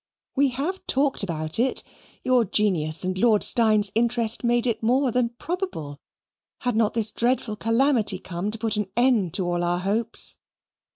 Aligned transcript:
"We 0.35 0.47
have 0.47 0.83
talked 0.87 1.21
about 1.21 1.59
it. 1.59 1.83
Your 2.23 2.43
genius 2.43 3.03
and 3.03 3.15
Lord 3.19 3.43
Steyne's 3.43 3.91
interest 3.93 4.43
made 4.43 4.65
it 4.65 4.81
more 4.81 5.11
than 5.11 5.29
probable, 5.37 5.99
had 6.61 6.75
not 6.75 6.95
this 6.95 7.11
dreadful 7.11 7.55
calamity 7.55 8.17
come 8.17 8.49
to 8.49 8.57
put 8.57 8.77
an 8.77 8.87
end 8.97 9.35
to 9.35 9.45
all 9.47 9.63
our 9.63 9.77
hopes. 9.77 10.39